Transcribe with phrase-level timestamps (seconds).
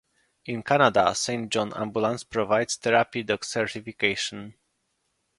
[0.47, 4.55] In Canada, Saint John Ambulance provides therapy dog certification.